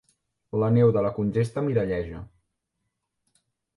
[0.61, 2.23] La neu de la congesta miralleja.